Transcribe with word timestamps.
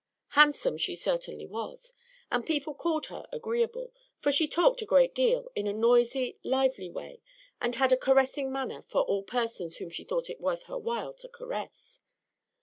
Handsome 0.29 0.79
she 0.79 0.95
certainly 0.95 1.45
was; 1.45 1.93
and 2.31 2.43
people 2.43 2.73
called 2.73 3.05
her 3.05 3.27
agreeable, 3.31 3.93
for 4.19 4.31
she 4.31 4.47
talked 4.47 4.81
a 4.81 4.85
great 4.87 5.13
deal, 5.13 5.51
in 5.53 5.67
a 5.67 5.73
noisy, 5.73 6.39
lively 6.43 6.89
way, 6.89 7.21
and 7.61 7.75
had 7.75 7.91
a 7.91 7.97
caressing 7.97 8.51
manner 8.51 8.81
for 8.81 9.03
all 9.03 9.21
persons 9.21 9.77
whom 9.77 9.91
she 9.91 10.03
thought 10.03 10.27
it 10.27 10.41
worth 10.41 10.63
her 10.63 10.77
while 10.79 11.13
to 11.13 11.29
caress. 11.29 12.01